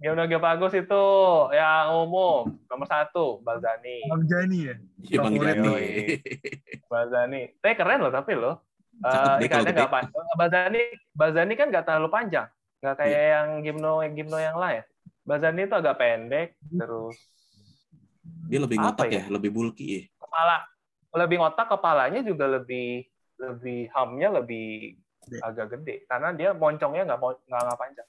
[0.00, 1.04] Gimnogeopagus itu
[1.52, 4.00] yang umum nomor satu Balzani.
[4.08, 4.74] Bang Jani ya.
[5.04, 5.68] Iya Bang Favorit Jani.
[5.68, 5.88] yoi.
[6.86, 7.42] Balzani.
[7.58, 8.64] Tapi keren loh tapi loh.
[9.02, 10.24] Eh, ikannya nggak panjang.
[10.38, 12.46] Balzani Balzani kan nggak terlalu panjang.
[12.80, 14.84] Nggak kayak yang gimno gimno yang lain.
[15.26, 17.16] Balzani itu agak pendek terus
[18.48, 19.22] Dia lebih ngotak ya?
[19.24, 20.02] ya, lebih bulky ya.
[20.20, 20.56] kepala
[21.14, 23.06] lebih ngotak kepalanya juga lebih
[23.38, 25.38] lebih hamnya lebih Gede.
[25.40, 28.08] agak gede karena dia moncongnya nggak nggak nggak panjang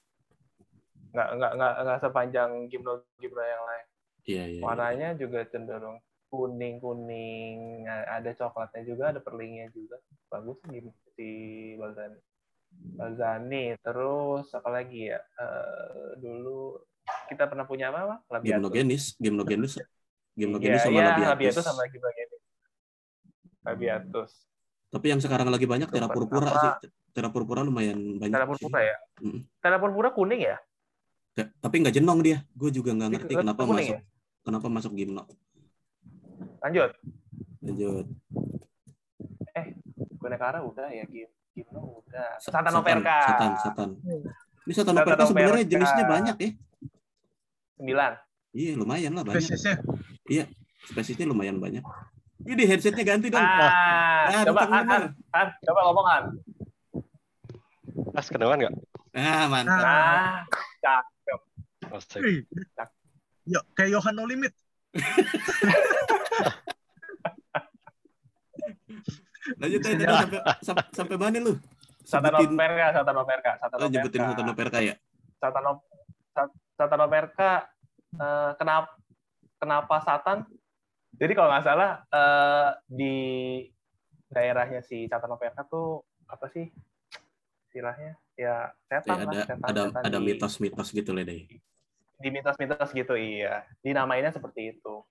[1.16, 3.86] nggak nggak nggak sepanjang gimno gimno yang lain
[4.26, 4.58] Iya, iya.
[4.58, 4.62] iya.
[4.64, 5.96] warnanya juga cenderung
[6.26, 10.82] kuning kuning ada coklatnya juga ada perlingnya juga bagus sih
[11.14, 11.28] si
[11.78, 12.18] Balzani
[12.98, 16.82] Balzani terus apa lagi ya Eh, dulu
[17.30, 18.18] kita pernah punya apa Pak?
[18.34, 18.50] Labiatus.
[18.50, 19.72] Gimnogenis, Gimnogenis,
[20.34, 21.30] Gimnogenis Iya, sama iya, Labiatus.
[21.30, 22.42] Labiatus sama Gimnogenis.
[23.62, 24.30] Labiatus.
[24.90, 26.58] Tapi yang sekarang lagi banyak Tera purpura Apa?
[26.82, 26.90] sih.
[27.14, 28.34] Tera purpura lumayan banyak.
[28.34, 28.96] Tera purpura ya?
[29.22, 29.40] Mm.
[29.62, 30.56] Tera purpura kuning ya?
[31.38, 32.38] Nggak- Tapi nggak jenong dia.
[32.52, 33.96] Gue juga nggak ngerti kenapa masuk
[34.42, 35.22] kenapa masuk Gimno.
[36.60, 36.90] Lanjut.
[37.60, 38.06] Lanjut.
[40.16, 41.30] Gunekara udah ya, Gim.
[41.52, 42.36] Gimno udah.
[42.36, 43.16] Sa- Satan Operka.
[43.24, 43.88] Satan, Satan.
[44.66, 45.72] Ini Satan Satan Operka sebenarnya Operka.
[45.72, 46.50] jenisnya banyak ya.
[47.76, 48.12] Sembilan.
[48.52, 49.40] Iya, lumayan lah banyak.
[49.42, 50.44] Spesiesnya
[50.82, 51.84] Spesiesnya lumayan banyak.
[52.42, 53.40] Ini headsetnya ganti dong.
[53.40, 55.02] Ah, Ah, coba An, An.
[55.32, 56.24] An, coba ngomong An.
[58.12, 58.74] Mas kedengeran nggak?
[59.14, 59.82] Ah, mantap.
[59.82, 61.02] Ah,
[61.86, 62.18] Oh, sip.
[62.18, 62.42] Wih.
[63.46, 64.50] Yo, kayak Johan No Limit.
[69.56, 70.14] Lanjut aja tadi Ya.
[70.18, 71.54] sampai sam- sampai mana lu?
[72.06, 74.34] Satan Operka, Satan Operka, Satan oh, nyebutin Operka.
[74.34, 74.94] Satan Operka ya.
[75.38, 75.86] Satan Op-
[76.34, 77.50] Sat- Satan Operka
[78.16, 78.88] eh, kenapa
[79.58, 80.38] kenapa Satan?
[81.16, 83.14] Jadi kalau nggak salah eh, di
[84.28, 86.66] daerahnya si Satan Operka tuh apa sih
[87.70, 88.18] istilahnya?
[88.36, 91.40] Ya setan Ya, lah, ada setan, ada setan ada di, mitos-mitos gitu lah deh.
[92.16, 93.64] Di mitos-mitos gitu iya.
[93.84, 95.04] Dinamainnya seperti itu.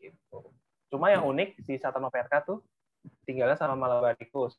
[0.00, 0.38] Gitu.
[0.88, 2.64] Cuma yang unik si Satan Operka tuh
[3.28, 4.56] tinggalnya sama Malabaricus,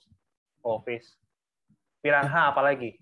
[0.61, 1.17] Ovis,
[2.01, 2.97] Piranha apalagi.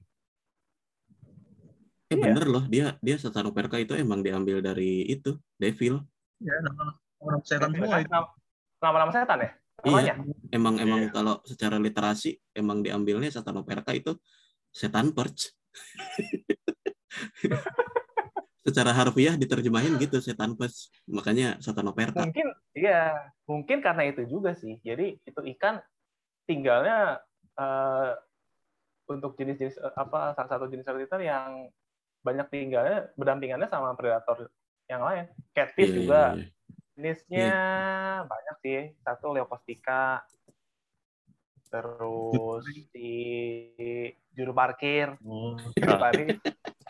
[2.08, 2.24] Eh Iya.
[2.30, 6.00] bener loh, dia dia Satan Operka itu emang diambil dari itu, Devil.
[6.40, 8.12] Ya, nama orang setan semua itu.
[8.12, 8.32] Nama-
[8.84, 9.52] Nama-nama setan ya?
[9.84, 9.88] Iya.
[9.88, 10.14] Namanya?
[10.52, 11.12] Emang emang Iya.
[11.12, 14.16] kalau secara literasi emang diambilnya Satan Operka itu
[14.72, 15.52] setan perch.
[18.64, 20.88] secara harfiah diterjemahin gitu setan perch.
[21.06, 22.24] Makanya Satan Operka.
[22.24, 23.12] Mungkin, iya.
[23.44, 24.80] Mungkin karena itu juga sih.
[24.80, 25.84] Jadi itu ikan
[26.48, 27.20] tinggalnya
[27.60, 28.12] eh,
[29.12, 31.68] untuk jenis-jenis eh, apa salah satu jenis predator yang
[32.24, 34.48] banyak tinggalnya berdampingannya sama predator
[34.88, 35.28] yang lain.
[35.52, 36.48] Catfish Iya, juga iya, iya.
[36.96, 37.52] jenisnya
[38.24, 38.80] banyak sih.
[39.04, 40.24] Satu Leucostica,
[41.68, 42.64] terus
[42.96, 43.12] si
[44.32, 45.60] juru parkir, Oh.
[45.76, 46.24] juru pari.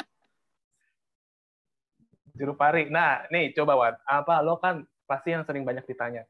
[2.43, 2.91] juru pari.
[2.91, 6.27] Nah, nih coba Wan, apa lo kan pasti yang sering banyak ditanya.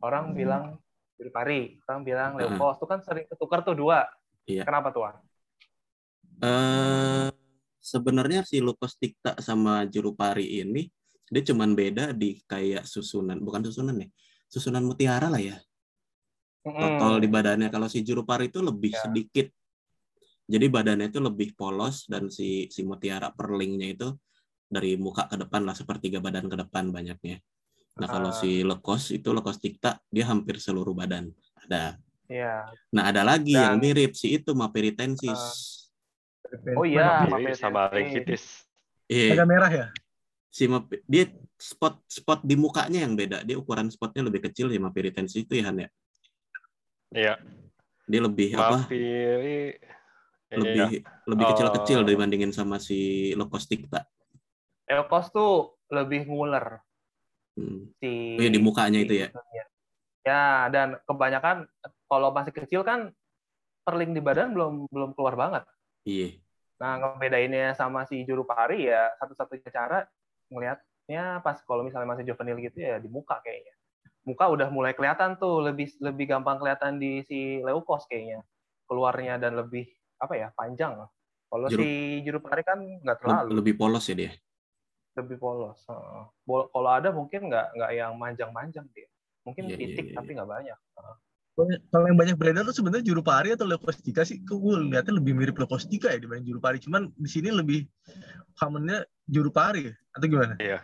[0.00, 0.36] Orang Hmm.
[0.40, 0.64] bilang
[1.20, 2.56] juru pari, orang bilang Heeh.
[2.56, 4.08] Leukos, tuh kan sering ketukar tuh dua.
[4.48, 4.64] Iya.
[4.64, 5.20] Kenapa tuh Wan?
[6.40, 7.28] Eh
[7.84, 10.88] sebenarnya si Lupus Tikta sama Juru Pari ini
[11.28, 14.08] dia cuman beda di kayak susunan, bukan susunan ya.
[14.48, 15.60] Susunan mutiara lah ya.
[16.64, 19.04] Total di badannya kalau si Juru Pari itu lebih Ya.
[19.04, 19.52] sedikit.
[20.44, 24.08] Jadi badannya itu lebih polos dan si si mutiara perlingnya itu
[24.66, 27.38] dari muka ke depan lah sepertiga badan ke depan banyaknya.
[27.94, 28.36] Nah, kalau Ah.
[28.36, 31.94] si lekos itu lekos tikta dia hampir seluruh badan ada.
[32.26, 32.66] Iya.
[32.90, 35.42] Nah, ada lagi yang Dan- mirip si itu Maperitensis.
[36.74, 37.58] Oh iya, Jadi Mapetensis.
[37.58, 38.44] sama Rengkitis.
[39.06, 39.86] Iya, Agak merah ya?
[40.48, 43.42] si Map- dia spot spot di mukanya yang beda.
[43.42, 45.88] Dia ukuran spotnya lebih kecil si Maperitensis itu ya Han ya.
[47.10, 47.34] Iya.
[48.04, 48.84] Dia lebih apa?
[48.84, 49.78] Mapiri.
[50.50, 51.02] Lebih Iya.
[51.26, 51.50] lebih Oh.
[51.52, 52.98] kecil-kecil dibandingin sama si
[53.34, 54.06] lekos tikta.
[54.88, 56.80] Leukos tuh lebih nguler
[57.54, 57.86] Hmm.
[58.02, 59.28] si Oh iya, di mukanya itu ya?
[59.30, 59.64] itunya.
[60.26, 60.44] Ya,
[60.74, 61.70] dan kebanyakan
[62.10, 63.14] kalau masih kecil kan
[63.86, 65.62] perling di badan belum belum keluar banget.
[66.02, 66.40] Iya.
[66.82, 70.02] Nah, ngebedainnya sama si juru pari ya satu-satunya cara
[70.50, 73.74] ngelihatnya pas kalau misalnya masih juvenil gitu ya di muka kayaknya.
[74.24, 78.42] Muka udah mulai kelihatan tuh lebih lebih gampang kelihatan di si Leukos kayaknya
[78.88, 79.84] keluarnya dan lebih
[80.18, 80.96] apa ya panjang.
[81.52, 84.32] Kalau si juru pari kan nggak terlalu lebih polos ya dia.
[85.14, 85.78] Lebih polos.
[85.86, 86.22] Heeh.
[86.42, 89.08] Bol- Kalau ada mungkin nggak nggak yang manjang-manjang dia.
[89.44, 90.78] Mungkin Iya, iya, titik iya, tapi nggak banyak.
[90.98, 91.16] Heeh.
[91.86, 94.42] Kalau yang banyak beredar tuh sebenarnya juru pari atau leukostika sih?
[94.42, 96.82] Kok gue lihatnya lebih mirip leukostika ya dibanding juru pari.
[96.82, 97.86] Cuman di sini lebih
[98.58, 99.94] commonnya juru pari ya?
[100.10, 100.58] Atau gimana?
[100.58, 100.82] Iya.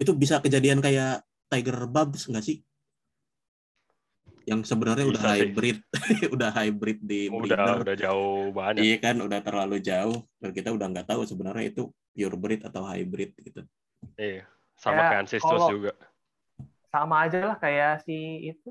[0.00, 1.20] Itu bisa kejadian kayak
[1.52, 2.64] Tiger Bubs nggak sih?
[4.48, 5.52] Yang sebenarnya udah sih.
[5.52, 5.78] hybrid,
[6.34, 7.76] udah hybrid di Udah breeder.
[7.84, 8.74] udah jauh banget.
[8.82, 12.84] Iya kan, udah terlalu jauh dan kita udah nggak tahu sebenarnya itu pure breed atau
[12.84, 13.64] hybrid gitu.
[14.14, 14.44] Iya.
[14.76, 15.92] Sama Ya, kayak Ancestors kalau- juga.
[16.88, 18.68] Sama aja lah kayak si itu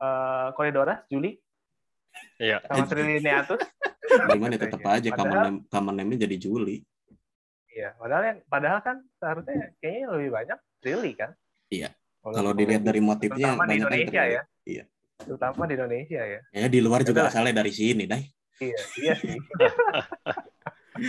[0.00, 1.36] eh Corridora, Juli,
[2.40, 2.64] Iya.
[2.64, 3.60] sama Trilineatus.
[4.34, 6.80] Gimana tetap aja common name, common name-nya jadi Juli.
[7.68, 11.30] Iya, padahal yang padahal kan seharusnya kayaknya lebih banyak Trili kan.
[11.68, 11.88] Iya.
[12.20, 14.34] Kalau dilihat dari motifnya terutama di banyak kan Indonesia Trili.
[14.36, 14.42] ya.
[14.64, 14.84] Iya.
[15.22, 16.40] Terutama di Indonesia ya.
[16.52, 18.24] Ya di luar juga asalnya dari sini, Dai.
[18.60, 19.36] Iya, iya sih.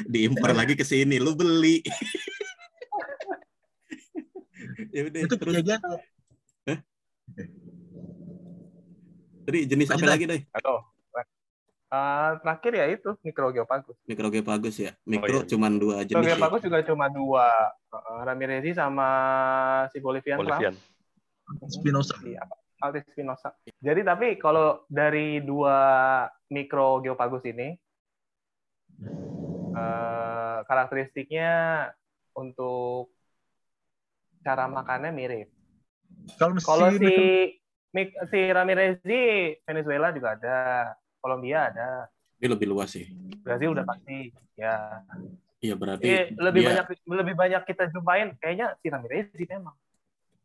[0.08, 1.82] Diimpor lagi ke sini, lu beli.
[4.94, 5.82] Ya udah, Itu terus kejadian
[9.44, 10.42] tadi jenis apa lagi deh?
[10.56, 10.86] Atau
[11.94, 13.98] eh, terakhir ya itu Microgeopagus.
[14.08, 14.92] Mikrogeopagus ya.
[15.04, 15.50] Mikro iya.
[15.50, 16.38] cuman dua jenis ya.
[16.38, 17.48] Microgeopagus juga cuma dua,
[17.94, 19.10] Eh, Ramirezi sama
[19.94, 20.42] si Bolivian.
[20.42, 20.74] Bolivian.
[21.70, 22.18] Spinoza.
[22.18, 23.54] si apa Altis Spinoza.
[23.80, 25.78] Jadi tapi kalau dari dua
[26.50, 27.78] mikro geopagus ini
[29.74, 31.52] eh, karakteristiknya
[32.34, 33.10] untuk
[34.42, 35.50] cara makannya mirip.
[36.38, 37.16] Kalau Kalau si, si
[37.94, 39.22] Mik- si Ramirezi
[39.62, 40.58] Venezuela juga ada,
[41.22, 42.10] Kolombia ada,
[42.42, 43.08] Ini lebih luas sih.
[43.40, 44.34] Brazil udah pasti.
[44.54, 45.02] Ya,
[45.64, 49.74] Iya berarti Iya, lebih dia- banyak lebih banyak kita jumpain kayaknya si Ramirezi memang.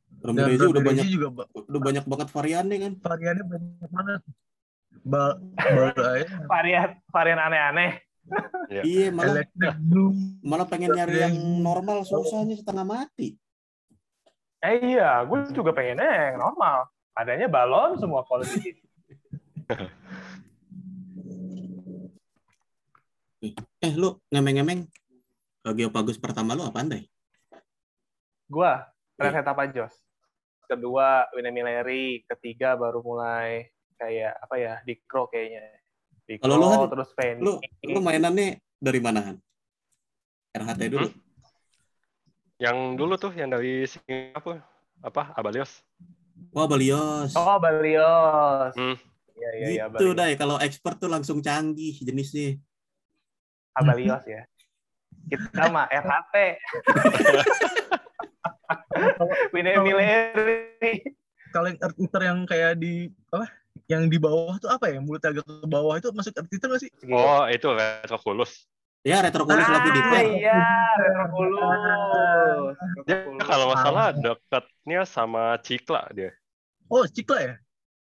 [0.08, 2.92] dan Ramirez udah Ramirezi banyak juga ba- udah banyak banget variannya kan.
[3.02, 4.20] variannya banyak banget.
[5.04, 7.90] Ba, ba, ya, Varian varian aneh-aneh.
[8.68, 8.82] Iya.
[8.84, 9.44] Iya malah
[10.44, 13.34] malah pengen nyari yang normal susahnya setengah mati.
[14.60, 16.84] Eh iya, gue juga pengennya yang normal.
[17.16, 18.76] Adanya balon semua kalau di.
[23.78, 24.84] Eh lu ngemeng-ngemeng
[25.64, 27.02] eh, Geopagus pertama lu apaan deh?
[28.50, 28.84] Gua
[29.18, 29.34] Iya.
[29.34, 29.94] Reveta Pajos.
[30.70, 33.66] Kedua Winemilleri, ketiga baru mulai
[33.98, 35.77] kayak apa ya, Dikro kayaknya.
[36.28, 37.40] Dikro Kalau lu, Han, terus Penny.
[37.40, 37.52] Lu
[37.88, 39.36] lu mainannya dari mana Han?
[40.52, 41.08] RHT dulu.
[42.60, 44.60] Yang dulu tuh yang dari Singapura
[45.00, 45.80] apa Abalios.
[46.52, 46.68] Wah.
[46.68, 48.74] Oh, Balios.
[48.76, 48.96] Hmm.
[49.38, 50.18] Iya, iya, iya, gitu Balios.
[50.18, 52.60] dai kalau expert tuh langsung canggih jenisnya.
[53.72, 54.44] Abalios ya.
[55.32, 56.34] Kita mah RHT.
[59.54, 60.92] Winemilleri.
[61.54, 63.48] Kalau yang Earth yang kayak di apa?
[63.88, 65.00] Yang di bawah tuh apa ya?
[65.00, 66.90] Mulut agak ke bawah itu masuk Eater nggak sih?
[67.08, 68.68] Oh, itu Retroculus.
[69.06, 70.28] Ya retroculus ah, lebih detail.
[70.36, 70.60] iya,
[71.00, 72.74] Retroculus.
[73.08, 76.30] Dia kalau nggak salah dekatnya sama Cikla dia.
[76.92, 77.54] Oh, Cikla ya?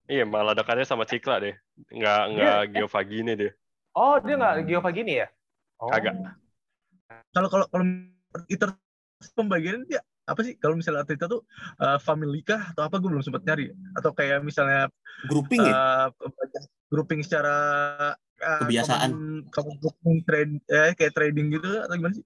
[0.08, 1.56] Iya, malah dekatnya sama Cikla deh.
[1.92, 3.52] Nggak nggak Geovagine dia.
[3.92, 5.28] Oh, dia nggak Geovagini ya?
[5.84, 5.92] Oh.
[5.92, 6.16] Kagak.
[7.36, 7.86] Kalau kalau kalau
[8.48, 8.78] Eater
[9.36, 10.56] pembagiannya dia apa sih?
[10.60, 11.42] Kalau misalnya Earth Eater tuh
[11.84, 13.00] uh, family kah atau apa?
[13.00, 13.72] Gue belum sempat nyari.
[13.96, 14.88] Atau kayak misalnya
[15.28, 15.74] Grouping ya?
[15.74, 17.56] uh, pembagian grouping secara
[18.38, 19.12] uh, Kebiasaan.
[19.50, 22.26] common grouping trade eh, kayak trading gitu atau gimana sih?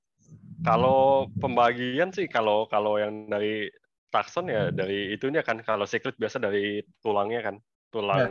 [0.65, 3.69] Kalau pembagian sih kalau kalau yang dari
[4.11, 7.55] takson ya dari itunya kan kalau siklit biasa dari tulangnya kan
[7.93, 8.27] tulang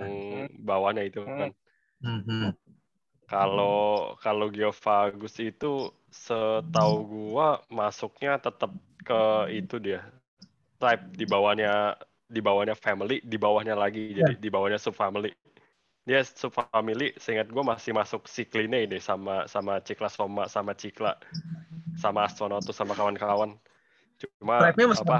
[0.60, 1.52] bawahnya itu kan
[1.96, 2.52] Hmm.
[3.24, 8.68] kalau kalau geofagus itu setahu gua masuknya tetap
[9.06, 9.20] ke
[9.54, 10.00] itu dia.
[10.82, 14.12] Type di bawahnya di bawahnya family di bawahnya lagi.
[14.18, 15.32] Jadi di bawahnya subfamily.
[16.06, 21.12] Dia subfamily seingat gua masih masuk sikline deh sama sama cikla soma sama cikla
[21.96, 23.56] sama astronotus sama kawan-kawan.
[24.20, 25.18] Cuma Tribe-nya apa?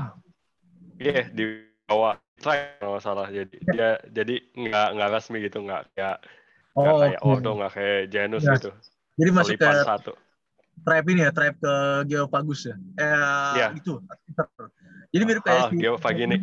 [1.01, 1.44] iya di
[1.88, 3.27] bawah tribe kalau salah.
[3.31, 6.16] Jadi dia jadi nggak nggak resmi gitu nggak kayak
[6.77, 7.25] Oh, kayak oke.
[7.25, 8.53] ordo nggak kayak genus Ya.
[8.55, 8.70] gitu.
[9.16, 10.12] Jadi masuk ke satu
[10.83, 11.75] tribe ini ya, tribe ke
[12.07, 12.77] Geopagus ya.
[12.97, 13.67] Eh, Iya.
[13.77, 14.03] gitu.
[15.11, 16.37] Jadi mirip kayak Ah, si- Geovagini.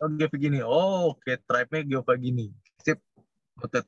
[0.00, 0.58] Oh, Geovagini.
[0.62, 2.46] Oh, oke, tribe-nya Geovagini.
[2.80, 3.00] Sip.
[3.58, 3.84] Noted.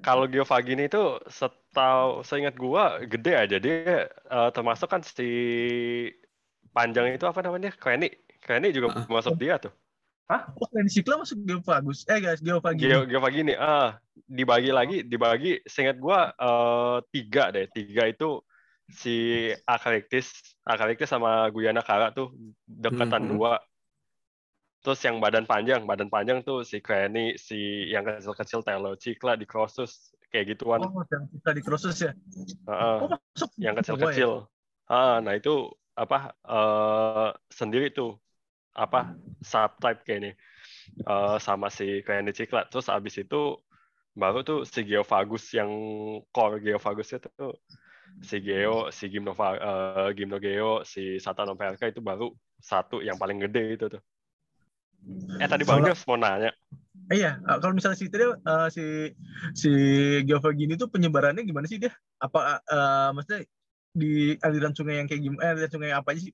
[0.00, 5.28] Kalau Geovagini itu setahu seingat gua gede aja dia eh, termasuk kan si
[6.70, 7.72] panjang itu apa namanya?
[7.72, 8.08] Kreni.
[8.40, 9.08] Kreni juga Ah.
[9.08, 9.72] masuk dia tuh.
[10.24, 12.08] Oh, Sikla masuk Geopagus.
[12.08, 12.88] Eh, guys, Geovagini.
[12.88, 13.52] Geo Geovagini.
[13.60, 17.68] Ah, dibagi lagi, dibagi seingat gua eh, tiga deh.
[17.68, 18.40] Tiga itu
[18.88, 22.32] si Acarictis, Acarictis sama Guyana Kara tuh
[22.64, 23.30] dekatan Mhm.
[23.36, 23.60] dua.
[24.84, 30.56] Terus yang badan panjang, badan panjang tuh si Kreni, si yang kecil-kecil Telocicla, Dicrossus, kayak
[30.56, 30.84] gituan.
[30.84, 32.12] Oh, yang kita di Crossus ya.
[32.68, 32.96] Heeh.
[33.00, 33.48] Oh, masuk.
[33.60, 33.80] yang ya?
[33.80, 34.44] kecil-kecil.
[34.88, 38.23] Ah, nah itu apa eh sendiri tuh
[38.74, 40.34] apa subtype kayaknya
[40.94, 42.70] Eh sama si Cikla.
[42.70, 43.58] Terus abis itu
[44.14, 45.70] baru tuh si Geofagus yang
[46.30, 47.58] core Geofagusnya tuh
[48.22, 52.30] si Geo, si Gymnova, eh, Gymnogeo, si Satanoperca itu baru
[52.62, 54.02] satu yang paling gede itu tuh.
[55.42, 56.54] Eh tadi Bang Jos mau nanya.
[57.10, 58.84] Eh, iya, eh, kalau misalnya si tadi eh, si
[59.52, 59.70] si
[60.24, 61.92] Geovagini itu penyebarannya gimana sih dia?
[62.22, 63.40] Apa eh, maksudnya
[63.94, 65.42] di aliran sungai yang kayak gimana?
[65.42, 66.32] Eh, aliran sungai apa aja sih?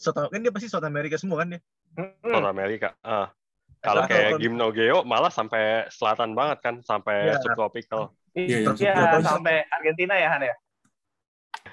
[0.00, 1.60] Setahu kan dia pasti South America semua kan dia.
[1.94, 2.16] Hmm.
[2.24, 2.96] South Amerika.
[3.04, 3.28] Ah.
[3.80, 7.40] Kalau kayak kalau- Gymnogeo malah sampai selatan banget kan, sampai Iya.
[7.40, 8.12] subtropical.
[8.32, 9.24] Iya, yang Iya, subtropis.
[9.24, 10.54] sampai Argentina ya Han ya.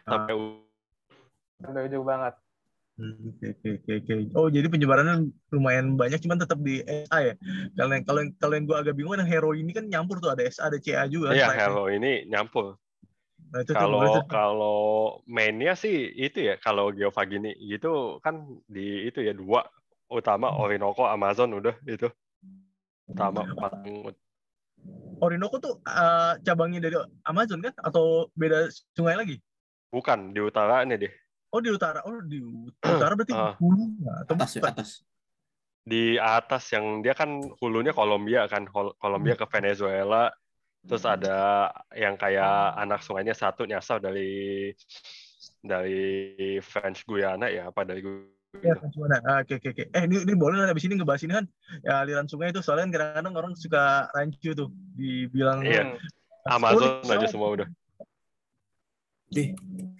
[0.03, 0.33] Sampai
[1.57, 2.33] Sampai ujung banget.
[2.97, 4.13] Hmm, Oke, oke, oke, oke.
[4.33, 7.33] Oh, jadi penyebarannya lumayan banyak, cuman tetap di SA ya.
[7.73, 10.33] Kalau yang kalau yang kalau yang gue agak bingung, yang hero ini kan nyampur tuh
[10.33, 11.29] ada SA, ada CA juga.
[11.29, 11.61] Iya, tribe-nya.
[11.61, 12.73] Hero ini nyampur.
[13.47, 14.23] Nah, itu Kalau tuh.
[14.27, 14.79] kalau
[15.23, 19.63] mainnya sih itu ya kalau Geovagini gitu kan di itu ya dua
[20.07, 22.11] utama Orinoco Amazon udah itu
[23.07, 24.11] utama paling
[25.17, 29.35] Orinoco tuh eh, cabangnya dari Amazon kan atau beda sungai lagi?
[29.87, 31.13] bukan di utara nih deh
[31.47, 32.43] Oh di utara, oh di
[32.99, 33.55] utara berarti Ah.
[33.55, 34.73] hulu atau Atas ya, bukan?
[34.75, 34.89] atas.
[35.87, 40.27] di atas yang dia kan hulunya Kolombia kan Kol- Kolombia ke Venezuela
[40.87, 44.71] terus ada yang kayak anak sungainya satu nyasar dari
[45.59, 48.73] dari French Guyana ya apa dari Gu- Ya?
[49.27, 49.83] Ah, Oke, oke, oke.
[49.93, 51.45] Eh, ini, ini boleh nggak abis ini ngebahas ini kan?
[51.85, 55.83] Ya, aliran sungai itu soalnya kan kadang-kadang orang suka rancu tuh, dibilang Iya.
[55.85, 56.01] Hmm.
[56.47, 57.67] Amazon Oh, aja semua udah
[59.27, 59.51] Deh,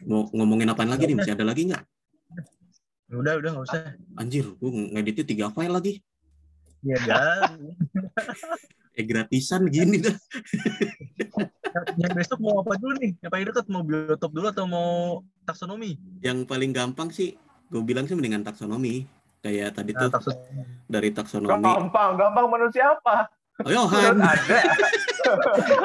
[0.07, 1.19] mau ngomongin apaan lagi nih?
[1.19, 1.83] Masih ada lagi nggak?
[3.11, 3.81] Udah, udah nggak usah.
[4.15, 5.93] Anjir, gue ngeditnya tiga file lagi.
[6.81, 7.51] Ya, dah.
[8.97, 10.17] Eh gratisan gini dah.
[11.95, 13.13] Yang besok mau apa dulu nih?
[13.21, 14.89] Yang paling dekat mau biotop dulu atau mau
[15.43, 15.93] taksonomi?
[16.19, 17.37] Yang paling gampang sih,
[17.69, 19.05] gue bilang sih mendingan taksonomi.
[19.37, 20.61] Kayak tadi Nah, tuh taksonomi.
[20.89, 21.61] dari taksonomi.
[21.61, 23.29] Gampang, gampang manusia apa?
[23.57, 24.57] Oh Yohan, ada.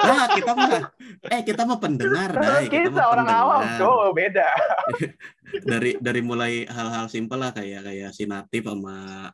[0.04, 0.92] ah kita mah,
[1.24, 2.68] eh kita mah pendengar, Dai.
[2.68, 4.44] kita, mah orang awam, tuh beda.
[5.72, 9.28] Dari dari mulai hal-hal simpel lah kayak kayak sinatif sama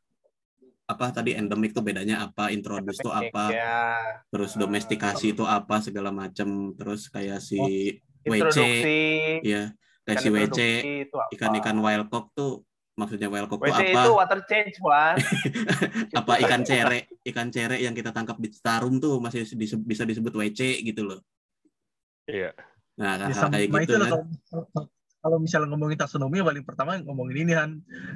[0.88, 3.76] apa tadi endemik tuh bedanya apa, introduce tuh apa, Ya,
[4.32, 7.60] terus domestikasi itu apa segala macam, terus kayak si
[8.24, 9.00] WC, introduksi.
[9.44, 9.62] ya
[10.08, 10.58] kayak si WC,
[11.04, 12.64] itu ikan-ikan wild caught tuh
[12.96, 14.00] maksudnya wild tuh WC apa?
[14.02, 15.14] itu water change, Wan.
[16.18, 19.44] apa ikan cere ikan cere yang kita tangkap di Citarum tuh masih
[19.84, 21.20] bisa disebut WC gitu loh
[22.24, 22.50] iya
[22.98, 24.88] nah Ya, kayak gitu itu lah kan
[25.18, 27.70] kalau, misalnya ngomongin taksonomi paling pertama ngomongin ini kan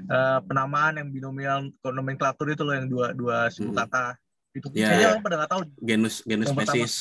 [0.07, 3.81] eh, penamaan yang binomial nomenklatur itu loh yang dua dua suku Hmm.
[3.83, 4.17] kata
[4.53, 4.87] itu Ya.
[4.93, 6.95] kayaknya orang pada nggak tahu genus genus Yang pertama, spesies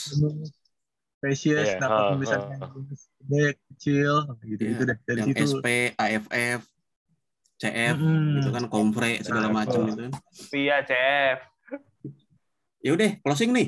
[1.21, 2.67] spesies Iya, dapat ha, tulisannya ha.
[3.21, 5.65] gede kecil gitu gitu Iya, deh dari yang situ SP
[5.99, 6.59] AFF
[7.61, 8.35] CF Mm-mm.
[8.41, 9.89] gitu kan kompre segala Nah, macam betul.
[9.93, 10.13] gitu kan
[10.49, 11.39] Iya, CF.
[12.81, 13.67] ya udah closing nih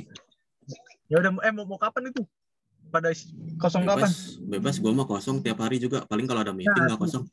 [1.11, 2.25] ya udah eh mau, mau kapan itu
[2.93, 3.09] pada
[3.57, 4.05] kosong kapan?
[4.05, 4.75] Bebas bebas.
[4.77, 6.05] Gue mah kosong tiap hari juga.
[6.05, 7.25] Paling kalau ada meeting Nah, nggak kosong.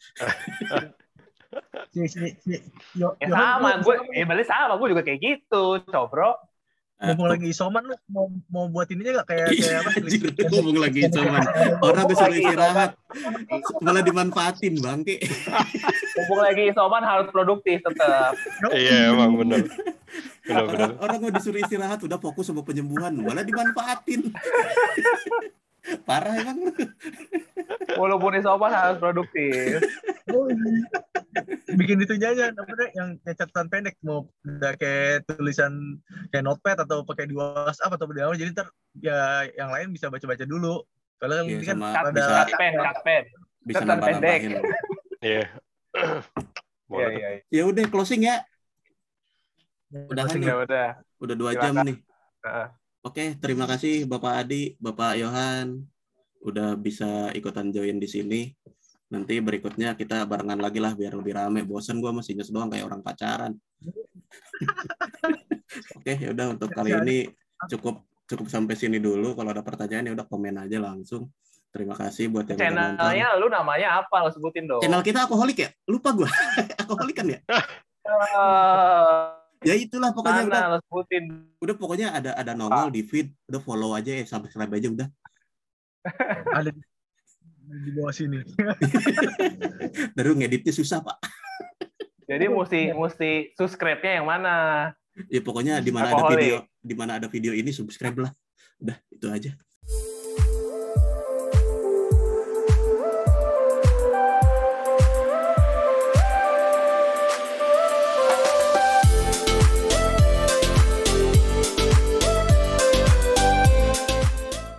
[1.90, 2.54] Si si si
[2.94, 6.38] yo, Ya Yohan, sama, gue, ya balik sama, gue juga kayak gitu, cobro.
[7.00, 9.28] Ngomong lagi isoman lu mau mau buat ininya nggak?
[9.32, 9.90] Kayak kayak apa
[10.52, 11.42] ngomong lagi cuman
[11.80, 12.90] orang disuruh lagi istirahat
[13.80, 15.16] malah dimanfaatin bangke
[16.20, 18.36] Mumpung lagi isoman harus produktif tetap.
[18.76, 19.64] iya emang bener.
[20.50, 23.16] Orang, orang mau disuruh istirahat udah fokus sama penyembuhan.
[23.16, 24.20] Malah dimanfaatin
[26.08, 26.58] parah emang
[27.96, 29.82] Walaupun isoman harus produktif.
[31.74, 34.26] Bikin itu apa deh yang catatan pendek mau
[34.58, 35.98] kayak tulisan
[36.30, 40.10] kayak notepad atau pakai di WhatsApp atau di apa jadi ntar ya yang lain bisa
[40.10, 40.82] baca-baca dulu
[41.20, 42.72] kalau yang Iya, ini kan ada bisa pen,
[43.04, 43.24] pen.
[43.60, 44.40] bisa Catatan nambah pendek.
[45.20, 45.44] iya
[46.90, 47.42] Iya, iya, iya.
[47.54, 48.42] ya udah closing ya
[49.94, 50.88] udah kan nih Udah,
[51.22, 51.36] udah.
[51.38, 51.96] dua jam nih
[52.42, 52.66] Heeh.
[53.04, 55.84] Oke terima kasih bapak Adi bapak Yohan
[56.40, 58.40] udah bisa ikutan join di sini.
[59.10, 61.66] Nanti berikutnya kita barengan lagi lah biar lebih rame.
[61.66, 63.52] Bosen gua masih nyes doang kayak orang pacaran.
[65.98, 67.16] Oke ya udah untuk kali ini
[67.68, 69.34] cukup cukup sampai sini dulu.
[69.34, 71.26] Kalau ada pertanyaan ya udah komen aja langsung.
[71.70, 72.98] Terima kasih buat yang udah nonton.
[72.98, 74.26] Channelnya lu namanya apa?
[74.26, 74.82] Lu sebutin dong.
[74.82, 75.70] channel kita alkoholik ya?
[75.86, 76.30] Lupa gua.
[76.82, 77.40] Alkoholik kan ya?
[78.10, 79.24] Eh,
[79.60, 80.62] ya itulah pokoknya udah.
[80.66, 81.24] Mana sebutin?
[81.60, 85.08] udah pokoknya ada ada nongol di feed udah follow aja ya subscribe aja udah.
[86.56, 86.80] Ada di,
[87.84, 88.40] di bawah sini.
[90.16, 91.20] Baru ngeditnya susah pak.
[92.24, 94.56] Jadi mesti mesti subscribe-nya yang mana?
[95.28, 98.32] ya pokoknya di mana ada video di mana ada video ini subscribe lah.
[98.80, 99.52] Udah itu aja